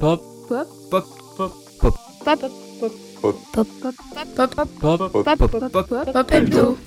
Pop. 0.00 0.22
Pop. 0.48 0.68
Pop. 0.90 1.06
Pop. 1.36 1.52
Pop. 1.80 1.94
Pop. 2.24 2.40
Pop. 2.84 3.30
Pop. 3.52 3.66
Pop. 4.32 4.54
Pop. 4.54 5.24
Pop. 5.24 5.50
Pop. 5.50 5.88
Pop. 5.88 6.12
Pop. 6.12 6.32
Hebdo. 6.32 6.78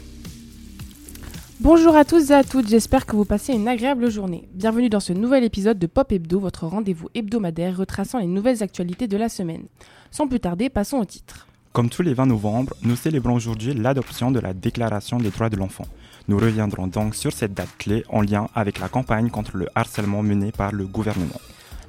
Bonjour 1.60 1.96
à 1.98 2.06
tous 2.06 2.32
et 2.32 2.34
à 2.34 2.46
toutes, 2.46 2.70
j'espère 2.70 3.06
que 3.06 3.18
vous 3.18 3.26
passez 3.26 3.52
une 3.52 3.68
agréable 3.68 4.10
journée. 4.10 4.48
Bienvenue 4.54 4.88
dans 4.88 5.02
ce 5.02 5.12
nouvel 5.12 5.44
épisode 5.44 5.78
de 5.78 5.88
Pop 5.88 6.10
Hebdo, 6.10 6.40
votre 6.40 6.68
rendez-vous 6.68 7.10
hebdomadaire 7.14 7.76
retraçant 7.76 8.20
les 8.20 8.28
nouvelles 8.28 8.64
actualités 8.64 9.10
de 9.10 9.18
la 9.18 9.28
semaine. 9.28 9.66
Sans 10.10 10.28
plus 10.28 10.40
tarder, 10.40 10.70
passons 10.70 10.98
au 10.98 11.06
titre. 11.06 11.48
Comme 11.74 11.90
tous 11.90 12.04
les 12.04 12.14
20 12.14 12.28
novembre, 12.28 12.74
nous 12.82 12.96
célébrons 12.96 13.36
aujourd'hui 13.36 13.74
l'adoption 13.74 14.32
de 14.32 14.40
la 14.40 14.54
Déclaration 14.54 15.18
des 15.18 15.32
droits 15.32 15.50
de 15.50 15.58
l'enfant. 15.58 15.86
Nous 16.30 16.38
reviendrons 16.38 16.88
donc 16.88 17.16
sur 17.16 17.34
cette 17.34 17.54
date 17.54 17.76
clé 17.78 18.06
en 18.08 18.22
lien 18.22 18.48
avec 18.56 18.80
la 18.80 18.88
campagne 18.88 19.30
contre 19.30 19.58
le 19.58 19.68
harcèlement 19.76 20.24
menée 20.24 20.54
par 20.54 20.72
le 20.72 20.86
gouvernement. 20.86 21.42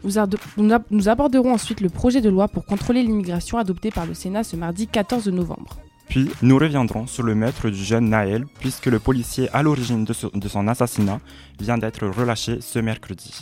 Nous, 0.05 1.09
aborderons 1.09 1.53
ensuite 1.53 1.81
le 1.81 1.89
projet 1.89 2.21
de 2.21 2.29
loi 2.29 2.49
pour 2.49 2.65
contrôler 2.65 3.03
l'immigration 3.03 3.59
adopté 3.59 3.91
par 3.91 4.07
le 4.07 4.15
Sénat 4.15 4.45
ce 4.45 4.57
mardi 4.57 4.87
14 4.87 5.29
novembre. 5.29 5.79
Puis, 6.09 6.29
nous 6.43 6.59
reviendrons 6.59 7.07
sur 7.07 7.23
le 7.23 7.35
meurtre 7.35 7.71
du 7.71 7.83
jeune 7.83 8.11
Naël, 8.11 8.45
puisque 8.59 8.87
le 8.87 8.99
policier 8.99 9.49
à 9.53 9.63
l'origine 9.63 10.05
de 10.05 10.49
son 10.49 10.69
assassinat 10.69 11.21
vient 11.59 11.79
d'être 11.79 12.07
relâché 12.07 12.61
ce 12.61 12.79
mercredi. 12.79 13.33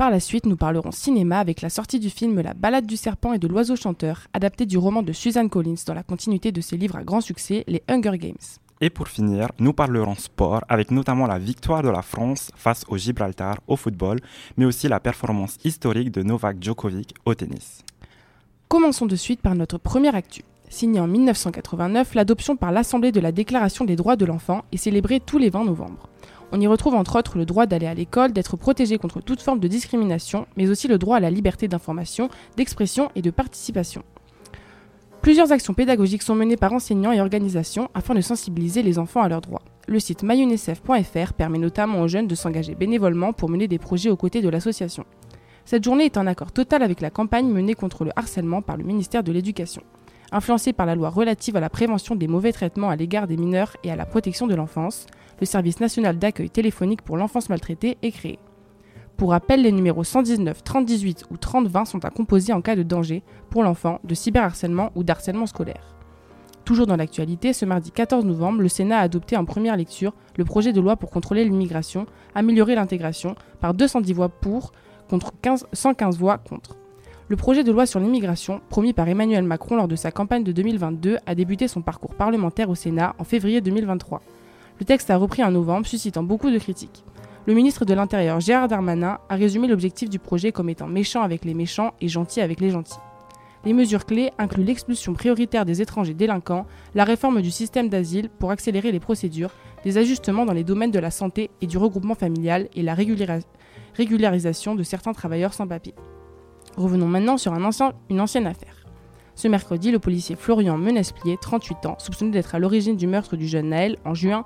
Par 0.00 0.10
la 0.10 0.18
suite, 0.18 0.46
nous 0.46 0.56
parlerons 0.56 0.92
cinéma 0.92 1.38
avec 1.38 1.60
la 1.60 1.68
sortie 1.68 2.00
du 2.00 2.08
film 2.08 2.40
La 2.40 2.54
balade 2.54 2.86
du 2.86 2.96
serpent 2.96 3.34
et 3.34 3.38
de 3.38 3.46
l'oiseau 3.46 3.76
chanteur, 3.76 4.28
adapté 4.32 4.64
du 4.64 4.78
roman 4.78 5.02
de 5.02 5.12
Suzanne 5.12 5.50
Collins 5.50 5.74
dans 5.86 5.92
la 5.92 6.02
continuité 6.02 6.52
de 6.52 6.62
ses 6.62 6.78
livres 6.78 6.96
à 6.96 7.04
grand 7.04 7.20
succès, 7.20 7.64
Les 7.68 7.82
Hunger 7.86 8.16
Games. 8.16 8.34
Et 8.82 8.88
pour 8.88 9.08
finir, 9.08 9.48
nous 9.58 9.74
parlerons 9.74 10.14
sport 10.14 10.64
avec 10.66 10.90
notamment 10.90 11.26
la 11.26 11.38
victoire 11.38 11.82
de 11.82 11.90
la 11.90 12.00
France 12.00 12.50
face 12.56 12.84
au 12.88 12.96
Gibraltar 12.96 13.56
au 13.66 13.76
football, 13.76 14.20
mais 14.56 14.64
aussi 14.64 14.88
la 14.88 15.00
performance 15.00 15.58
historique 15.64 16.10
de 16.10 16.22
Novak 16.22 16.56
Djokovic 16.62 17.14
au 17.26 17.34
tennis. 17.34 17.84
Commençons 18.68 19.04
de 19.04 19.16
suite 19.16 19.42
par 19.42 19.54
notre 19.54 19.76
première 19.76 20.14
actu. 20.14 20.44
Signée 20.70 21.00
en 21.00 21.08
1989, 21.08 22.14
l'adoption 22.14 22.56
par 22.56 22.72
l'Assemblée 22.72 23.12
de 23.12 23.20
la 23.20 23.32
Déclaration 23.32 23.84
des 23.84 23.96
droits 23.96 24.16
de 24.16 24.24
l'enfant 24.24 24.64
est 24.72 24.78
célébrée 24.78 25.20
tous 25.20 25.36
les 25.36 25.50
20 25.50 25.64
novembre. 25.64 26.08
On 26.52 26.60
y 26.60 26.66
retrouve 26.66 26.94
entre 26.94 27.18
autres 27.18 27.36
le 27.36 27.44
droit 27.44 27.66
d'aller 27.66 27.86
à 27.86 27.94
l'école, 27.94 28.32
d'être 28.32 28.56
protégé 28.56 28.96
contre 28.96 29.20
toute 29.20 29.42
forme 29.42 29.60
de 29.60 29.68
discrimination, 29.68 30.46
mais 30.56 30.70
aussi 30.70 30.88
le 30.88 30.96
droit 30.96 31.18
à 31.18 31.20
la 31.20 31.30
liberté 31.30 31.68
d'information, 31.68 32.30
d'expression 32.56 33.10
et 33.14 33.20
de 33.20 33.30
participation. 33.30 34.04
Plusieurs 35.22 35.52
actions 35.52 35.74
pédagogiques 35.74 36.22
sont 36.22 36.34
menées 36.34 36.56
par 36.56 36.72
enseignants 36.72 37.12
et 37.12 37.20
organisations 37.20 37.90
afin 37.92 38.14
de 38.14 38.22
sensibiliser 38.22 38.82
les 38.82 38.98
enfants 38.98 39.20
à 39.20 39.28
leurs 39.28 39.42
droits. 39.42 39.60
Le 39.86 40.00
site 40.00 40.22
myunicef.fr 40.22 41.34
permet 41.34 41.58
notamment 41.58 42.00
aux 42.00 42.08
jeunes 42.08 42.26
de 42.26 42.34
s'engager 42.34 42.74
bénévolement 42.74 43.34
pour 43.34 43.50
mener 43.50 43.68
des 43.68 43.78
projets 43.78 44.08
aux 44.08 44.16
côtés 44.16 44.40
de 44.40 44.48
l'association. 44.48 45.04
Cette 45.66 45.84
journée 45.84 46.06
est 46.06 46.16
en 46.16 46.26
accord 46.26 46.52
total 46.52 46.82
avec 46.82 47.02
la 47.02 47.10
campagne 47.10 47.50
menée 47.50 47.74
contre 47.74 48.04
le 48.04 48.12
harcèlement 48.16 48.62
par 48.62 48.78
le 48.78 48.84
ministère 48.84 49.22
de 49.22 49.30
l'Éducation. 49.30 49.82
Influencée 50.32 50.72
par 50.72 50.86
la 50.86 50.94
loi 50.94 51.10
relative 51.10 51.56
à 51.56 51.60
la 51.60 51.68
prévention 51.68 52.14
des 52.14 52.28
mauvais 52.28 52.52
traitements 52.52 52.88
à 52.88 52.96
l'égard 52.96 53.26
des 53.26 53.36
mineurs 53.36 53.76
et 53.84 53.90
à 53.90 53.96
la 53.96 54.06
protection 54.06 54.46
de 54.46 54.54
l'enfance, 54.54 55.06
le 55.38 55.44
service 55.46 55.80
national 55.80 56.18
d'accueil 56.18 56.48
téléphonique 56.48 57.02
pour 57.02 57.18
l'enfance 57.18 57.50
maltraitée 57.50 57.98
est 58.00 58.12
créé. 58.12 58.38
Pour 59.20 59.32
rappel, 59.32 59.60
les 59.60 59.70
numéros 59.70 60.02
119, 60.02 60.64
3018 60.64 61.26
ou 61.30 61.36
3020 61.36 61.84
sont 61.84 62.02
à 62.06 62.08
composer 62.08 62.54
en 62.54 62.62
cas 62.62 62.74
de 62.74 62.82
danger 62.82 63.22
pour 63.50 63.62
l'enfant, 63.62 64.00
de 64.02 64.14
cyberharcèlement 64.14 64.92
ou 64.94 65.04
d'harcèlement 65.04 65.44
scolaire. 65.44 65.94
Toujours 66.64 66.86
dans 66.86 66.96
l'actualité, 66.96 67.52
ce 67.52 67.66
mardi 67.66 67.90
14 67.90 68.24
novembre, 68.24 68.62
le 68.62 68.68
Sénat 68.68 68.96
a 68.96 69.02
adopté 69.02 69.36
en 69.36 69.44
première 69.44 69.76
lecture 69.76 70.14
le 70.38 70.46
projet 70.46 70.72
de 70.72 70.80
loi 70.80 70.96
pour 70.96 71.10
contrôler 71.10 71.44
l'immigration, 71.44 72.06
améliorer 72.34 72.74
l'intégration, 72.74 73.34
par 73.60 73.74
210 73.74 74.10
voix 74.14 74.30
pour, 74.30 74.72
contre 75.10 75.32
15 75.42 75.66
115 75.70 76.16
voix 76.16 76.38
contre. 76.38 76.78
Le 77.28 77.36
projet 77.36 77.62
de 77.62 77.72
loi 77.72 77.84
sur 77.84 78.00
l'immigration, 78.00 78.62
promis 78.70 78.94
par 78.94 79.06
Emmanuel 79.06 79.44
Macron 79.44 79.76
lors 79.76 79.86
de 79.86 79.96
sa 79.96 80.10
campagne 80.10 80.44
de 80.44 80.52
2022, 80.52 81.18
a 81.26 81.34
débuté 81.34 81.68
son 81.68 81.82
parcours 81.82 82.14
parlementaire 82.14 82.70
au 82.70 82.74
Sénat 82.74 83.14
en 83.18 83.24
février 83.24 83.60
2023. 83.60 84.22
Le 84.78 84.86
texte 84.86 85.10
a 85.10 85.18
repris 85.18 85.44
en 85.44 85.50
novembre, 85.50 85.86
suscitant 85.86 86.22
beaucoup 86.22 86.50
de 86.50 86.58
critiques. 86.58 87.04
Le 87.50 87.56
ministre 87.56 87.84
de 87.84 87.94
l'Intérieur, 87.94 88.38
Gérard 88.38 88.68
Darmanin, 88.68 89.18
a 89.28 89.34
résumé 89.34 89.66
l'objectif 89.66 90.08
du 90.08 90.20
projet 90.20 90.52
comme 90.52 90.68
étant 90.68 90.86
méchant 90.86 91.22
avec 91.22 91.44
les 91.44 91.52
méchants 91.52 91.94
et 92.00 92.06
gentil 92.06 92.40
avec 92.40 92.60
les 92.60 92.70
gentils. 92.70 93.00
Les 93.64 93.72
mesures 93.72 94.06
clés 94.06 94.30
incluent 94.38 94.62
l'expulsion 94.62 95.14
prioritaire 95.14 95.64
des 95.64 95.82
étrangers 95.82 96.14
délinquants, 96.14 96.64
la 96.94 97.02
réforme 97.02 97.42
du 97.42 97.50
système 97.50 97.88
d'asile 97.88 98.28
pour 98.38 98.52
accélérer 98.52 98.92
les 98.92 99.00
procédures, 99.00 99.50
des 99.82 99.98
ajustements 99.98 100.46
dans 100.46 100.52
les 100.52 100.62
domaines 100.62 100.92
de 100.92 101.00
la 101.00 101.10
santé 101.10 101.50
et 101.60 101.66
du 101.66 101.76
regroupement 101.76 102.14
familial 102.14 102.68
et 102.76 102.82
la 102.82 102.94
régularisation 102.94 104.76
de 104.76 104.84
certains 104.84 105.12
travailleurs 105.12 105.52
sans 105.52 105.66
papier. 105.66 105.96
Revenons 106.76 107.08
maintenant 107.08 107.36
sur 107.36 107.52
une 107.52 108.20
ancienne 108.20 108.46
affaire. 108.46 108.76
Ce 109.34 109.48
mercredi, 109.48 109.90
le 109.90 109.98
policier 109.98 110.36
Florian 110.36 110.78
Menesplier, 110.78 111.36
38 111.42 111.86
ans, 111.86 111.96
soupçonné 111.98 112.30
d'être 112.30 112.54
à 112.54 112.60
l'origine 112.60 112.96
du 112.96 113.08
meurtre 113.08 113.34
du 113.34 113.48
jeune 113.48 113.70
Naël 113.70 113.96
en 114.04 114.14
juin 114.14 114.44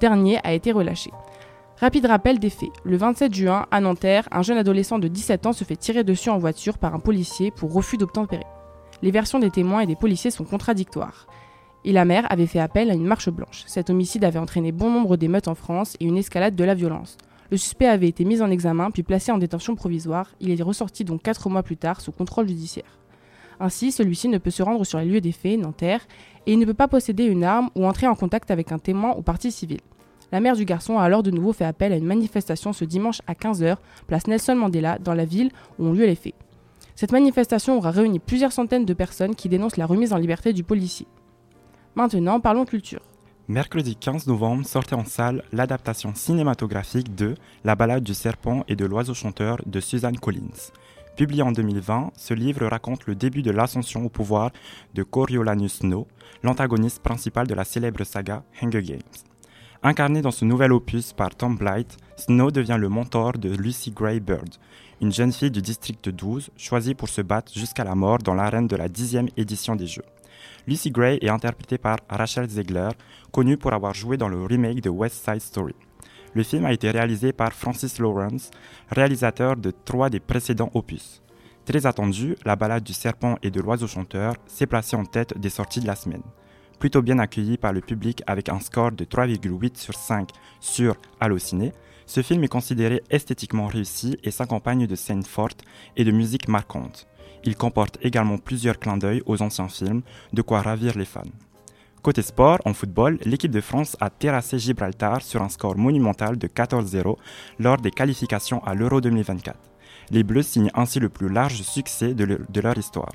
dernier, 0.00 0.40
a 0.42 0.52
été 0.52 0.72
relâché. 0.72 1.12
Rapide 1.80 2.04
rappel 2.04 2.38
des 2.38 2.50
faits. 2.50 2.68
Le 2.84 2.98
27 2.98 3.32
juin, 3.32 3.64
à 3.70 3.80
Nanterre, 3.80 4.28
un 4.32 4.42
jeune 4.42 4.58
adolescent 4.58 4.98
de 4.98 5.08
17 5.08 5.46
ans 5.46 5.54
se 5.54 5.64
fait 5.64 5.76
tirer 5.76 6.04
dessus 6.04 6.28
en 6.28 6.36
voiture 6.36 6.76
par 6.76 6.94
un 6.94 6.98
policier 6.98 7.50
pour 7.50 7.72
refus 7.72 7.96
d'obtempérer. 7.96 8.44
Les 9.00 9.10
versions 9.10 9.38
des 9.38 9.50
témoins 9.50 9.80
et 9.80 9.86
des 9.86 9.96
policiers 9.96 10.30
sont 10.30 10.44
contradictoires. 10.44 11.26
Et 11.86 11.92
la 11.92 12.04
mère 12.04 12.30
avait 12.30 12.46
fait 12.46 12.58
appel 12.58 12.90
à 12.90 12.94
une 12.94 13.06
marche 13.06 13.30
blanche. 13.30 13.62
Cet 13.66 13.88
homicide 13.88 14.24
avait 14.24 14.38
entraîné 14.38 14.72
bon 14.72 14.90
nombre 14.90 15.16
d'émeutes 15.16 15.48
en 15.48 15.54
France 15.54 15.96
et 16.00 16.04
une 16.04 16.18
escalade 16.18 16.54
de 16.54 16.64
la 16.64 16.74
violence. 16.74 17.16
Le 17.50 17.56
suspect 17.56 17.86
avait 17.86 18.08
été 18.08 18.26
mis 18.26 18.42
en 18.42 18.50
examen 18.50 18.90
puis 18.90 19.02
placé 19.02 19.32
en 19.32 19.38
détention 19.38 19.74
provisoire. 19.74 20.34
Il 20.38 20.50
est 20.50 20.62
ressorti 20.62 21.04
donc 21.04 21.22
quatre 21.22 21.48
mois 21.48 21.62
plus 21.62 21.78
tard 21.78 22.02
sous 22.02 22.12
contrôle 22.12 22.46
judiciaire. 22.46 22.98
Ainsi, 23.58 23.90
celui-ci 23.90 24.28
ne 24.28 24.36
peut 24.36 24.50
se 24.50 24.62
rendre 24.62 24.84
sur 24.84 24.98
les 24.98 25.06
lieux 25.06 25.22
des 25.22 25.32
faits, 25.32 25.58
Nanterre, 25.58 26.06
et 26.44 26.52
il 26.52 26.58
ne 26.58 26.66
peut 26.66 26.74
pas 26.74 26.88
posséder 26.88 27.24
une 27.24 27.44
arme 27.44 27.70
ou 27.74 27.86
entrer 27.86 28.06
en 28.06 28.14
contact 28.14 28.50
avec 28.50 28.70
un 28.70 28.78
témoin 28.78 29.14
ou 29.16 29.22
partie 29.22 29.50
civile. 29.50 29.80
La 30.32 30.40
mère 30.40 30.56
du 30.56 30.64
garçon 30.64 30.98
a 30.98 31.02
alors 31.02 31.22
de 31.22 31.30
nouveau 31.30 31.52
fait 31.52 31.64
appel 31.64 31.92
à 31.92 31.96
une 31.96 32.06
manifestation 32.06 32.72
ce 32.72 32.84
dimanche 32.84 33.20
à 33.26 33.34
15h, 33.34 33.76
place 34.06 34.26
Nelson 34.26 34.54
Mandela, 34.54 34.98
dans 34.98 35.14
la 35.14 35.24
ville 35.24 35.50
où 35.78 35.86
ont 35.86 35.92
lieu 35.92 36.06
les 36.06 36.14
faits. 36.14 36.34
Cette 36.94 37.12
manifestation 37.12 37.78
aura 37.78 37.90
réuni 37.90 38.18
plusieurs 38.18 38.52
centaines 38.52 38.84
de 38.84 38.94
personnes 38.94 39.34
qui 39.34 39.48
dénoncent 39.48 39.76
la 39.76 39.86
remise 39.86 40.12
en 40.12 40.18
liberté 40.18 40.52
du 40.52 40.62
policier. 40.62 41.06
Maintenant, 41.94 42.40
parlons 42.40 42.64
culture. 42.64 43.00
Mercredi 43.48 43.96
15 43.96 44.28
novembre 44.28 44.64
sortait 44.64 44.94
en 44.94 45.04
salle 45.04 45.42
l'adaptation 45.50 46.14
cinématographique 46.14 47.16
de 47.16 47.34
La 47.64 47.74
balade 47.74 48.04
du 48.04 48.14
serpent 48.14 48.62
et 48.68 48.76
de 48.76 48.84
l'oiseau 48.84 49.14
chanteur 49.14 49.58
de 49.66 49.80
Suzanne 49.80 50.18
Collins. 50.18 50.70
Publié 51.16 51.42
en 51.42 51.50
2020, 51.50 52.12
ce 52.16 52.32
livre 52.32 52.66
raconte 52.66 53.06
le 53.06 53.16
début 53.16 53.42
de 53.42 53.50
l'ascension 53.50 54.04
au 54.04 54.08
pouvoir 54.08 54.52
de 54.94 55.02
Coriolanus 55.02 55.80
Snow, 55.80 56.06
l'antagoniste 56.44 57.02
principal 57.02 57.48
de 57.48 57.54
la 57.54 57.64
célèbre 57.64 58.04
saga 58.04 58.44
Hunger 58.62 58.82
Games. 58.82 59.00
Incarné 59.82 60.20
dans 60.20 60.30
ce 60.30 60.44
nouvel 60.44 60.74
opus 60.74 61.14
par 61.14 61.34
Tom 61.34 61.56
Blight, 61.56 61.96
Snow 62.16 62.50
devient 62.50 62.76
le 62.78 62.90
mentor 62.90 63.32
de 63.38 63.48
Lucy 63.48 63.92
Gray 63.92 64.20
Bird, 64.20 64.56
une 65.00 65.10
jeune 65.10 65.32
fille 65.32 65.50
du 65.50 65.62
district 65.62 66.10
12 66.10 66.50
choisie 66.58 66.94
pour 66.94 67.08
se 67.08 67.22
battre 67.22 67.50
jusqu'à 67.54 67.82
la 67.82 67.94
mort 67.94 68.18
dans 68.18 68.34
l'arène 68.34 68.66
de 68.66 68.76
la 68.76 68.90
dixième 68.90 69.30
édition 69.38 69.76
des 69.76 69.86
Jeux. 69.86 70.04
Lucy 70.66 70.90
Gray 70.90 71.18
est 71.22 71.30
interprétée 71.30 71.78
par 71.78 71.96
Rachel 72.10 72.46
Zegler, 72.50 72.90
connue 73.32 73.56
pour 73.56 73.72
avoir 73.72 73.94
joué 73.94 74.18
dans 74.18 74.28
le 74.28 74.44
remake 74.44 74.82
de 74.82 74.90
West 74.90 75.24
Side 75.24 75.40
Story. 75.40 75.74
Le 76.34 76.42
film 76.42 76.66
a 76.66 76.74
été 76.74 76.90
réalisé 76.90 77.32
par 77.32 77.54
Francis 77.54 77.98
Lawrence, 77.98 78.50
réalisateur 78.90 79.56
de 79.56 79.72
trois 79.86 80.10
des 80.10 80.20
précédents 80.20 80.70
opus. 80.74 81.22
Très 81.64 81.86
attendu, 81.86 82.36
la 82.44 82.54
balade 82.54 82.84
du 82.84 82.92
serpent 82.92 83.38
et 83.42 83.50
de 83.50 83.62
l'oiseau 83.62 83.86
chanteur 83.86 84.34
s'est 84.46 84.66
placée 84.66 84.96
en 84.96 85.06
tête 85.06 85.38
des 85.38 85.48
sorties 85.48 85.80
de 85.80 85.86
la 85.86 85.96
semaine. 85.96 86.22
Plutôt 86.80 87.02
bien 87.02 87.18
accueilli 87.18 87.58
par 87.58 87.72
le 87.72 87.80
public 87.82 88.22
avec 88.26 88.48
un 88.48 88.58
score 88.58 88.90
de 88.92 89.04
3,8 89.04 89.76
sur 89.78 89.94
5 89.94 90.30
sur 90.60 90.96
Allociné, 91.20 91.72
ce 92.06 92.22
film 92.22 92.42
est 92.42 92.48
considéré 92.48 93.02
esthétiquement 93.10 93.66
réussi 93.68 94.18
et 94.24 94.30
s'accompagne 94.32 94.86
de 94.88 94.96
scènes 94.96 95.22
fortes 95.22 95.62
et 95.96 96.04
de 96.04 96.10
musique 96.10 96.48
marquante. 96.48 97.06
Il 97.44 97.54
comporte 97.56 97.98
également 98.02 98.38
plusieurs 98.38 98.78
clins 98.78 98.96
d'œil 98.96 99.22
aux 99.26 99.40
anciens 99.42 99.68
films, 99.68 100.02
de 100.32 100.42
quoi 100.42 100.62
ravir 100.62 100.96
les 100.98 101.04
fans. 101.04 101.22
Côté 102.02 102.22
sport, 102.22 102.58
en 102.64 102.72
football, 102.72 103.18
l'équipe 103.26 103.50
de 103.52 103.60
France 103.60 103.94
a 104.00 104.08
terrassé 104.08 104.58
Gibraltar 104.58 105.20
sur 105.20 105.42
un 105.42 105.50
score 105.50 105.76
monumental 105.76 106.38
de 106.38 106.48
14-0 106.48 107.16
lors 107.58 107.76
des 107.76 107.90
qualifications 107.90 108.64
à 108.64 108.74
l'Euro 108.74 109.02
2024. 109.02 109.56
Les 110.10 110.22
Bleus 110.24 110.42
signent 110.42 110.70
ainsi 110.74 110.98
le 110.98 111.10
plus 111.10 111.28
large 111.28 111.60
succès 111.60 112.14
de, 112.14 112.24
le- 112.24 112.46
de 112.48 112.60
leur 112.62 112.76
histoire. 112.78 113.12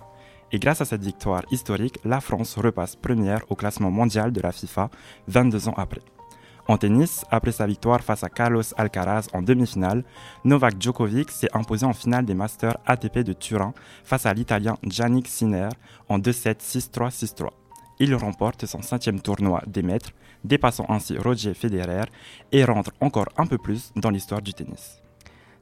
Et 0.52 0.60
grâce 0.60 0.82
à 0.82 0.86
cette 0.86 1.04
victoire 1.04 1.44
historique, 1.52 2.00
la 2.06 2.22
France 2.22 2.58
repasse 2.58 2.96
première 2.96 3.42
au 3.50 3.56
classement 3.56 3.92
mondial 3.92 4.32
de 4.32 4.42
la 4.42 4.52
FIFA 4.52 4.90
22 5.28 5.70
ans 5.70 5.74
après. 5.78 6.02
En 6.68 6.78
tennis, 6.78 7.26
après 7.30 7.52
sa 7.52 7.68
victoire 7.68 8.02
face 8.02 8.24
à 8.24 8.30
Carlos 8.30 8.64
Alcaraz 8.76 9.28
en 9.34 9.44
demi-finale, 9.44 10.04
Novak 10.44 10.82
Djokovic 10.82 11.30
s'est 11.30 11.54
imposé 11.54 11.86
en 11.86 11.94
finale 11.94 12.26
des 12.26 12.34
Masters 12.34 12.78
ATP 12.88 13.20
de 13.20 13.34
Turin 13.34 13.74
face 14.04 14.26
à 14.26 14.34
l'Italien 14.34 14.76
Yannick 14.84 15.28
Sinner 15.28 15.70
en 16.10 16.18
2-7, 16.18 16.62
6-3, 16.62 17.12
6-3. 17.12 17.50
Il 18.00 18.16
remporte 18.16 18.66
son 18.66 18.82
cinquième 18.82 19.22
tournoi 19.22 19.62
des 19.68 19.84
maîtres, 19.84 20.12
dépassant 20.44 20.88
ainsi 20.90 21.18
Roger 21.18 21.54
Federer 21.54 22.06
et 22.52 22.66
rentre 22.66 22.92
encore 23.00 23.30
un 23.38 23.46
peu 23.46 23.60
plus 23.60 23.92
dans 23.96 24.10
l'histoire 24.10 24.42
du 24.42 24.54
tennis. 24.54 25.05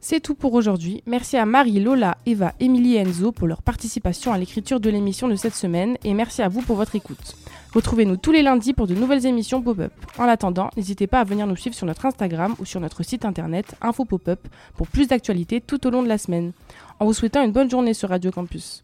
C'est 0.06 0.20
tout 0.20 0.36
pour 0.36 0.54
aujourd'hui. 0.54 1.02
Merci 1.06 1.38
à 1.38 1.46
Marie, 1.46 1.80
Lola, 1.80 2.18
Eva, 2.26 2.52
Émilie 2.60 2.96
et 2.96 2.98
Enzo 2.98 3.32
pour 3.32 3.48
leur 3.48 3.62
participation 3.62 4.34
à 4.34 4.38
l'écriture 4.38 4.82
de 4.82 4.90
l'émission 4.90 5.30
de 5.30 5.36
cette 5.36 5.56
semaine 5.56 5.96
et 6.04 6.14
merci 6.14 6.42
à 6.42 6.50
vous 6.50 6.62
pour 6.62 6.76
votre 6.76 6.98
écoute. 6.98 7.38
Retrouvez-nous 7.74 8.18
tous 8.18 8.34
les 8.34 8.42
lundis 8.42 8.74
pour 8.74 8.86
de 8.86 8.96
nouvelles 8.96 9.26
émissions 9.26 9.62
pop-up. 9.62 9.94
En 10.18 10.26
attendant, 10.26 10.70
n'hésitez 10.76 11.08
pas 11.08 11.22
à 11.22 11.24
venir 11.24 11.48
nous 11.48 11.56
suivre 11.56 11.74
sur 11.74 11.88
notre 11.88 12.06
Instagram 12.06 12.54
ou 12.60 12.66
sur 12.66 12.82
notre 12.82 13.02
site 13.02 13.24
internet 13.24 13.76
Info 13.82 14.04
Pop-up 14.04 14.46
pour 14.76 14.90
plus 14.90 15.08
d'actualités 15.08 15.62
tout 15.62 15.88
au 15.88 15.90
long 15.90 16.04
de 16.04 16.10
la 16.10 16.18
semaine. 16.18 16.52
En 17.00 17.06
vous 17.06 17.14
souhaitant 17.14 17.42
une 17.42 17.54
bonne 17.54 17.72
journée 17.72 17.94
sur 17.94 18.10
Radio 18.10 18.30
Campus. 18.30 18.84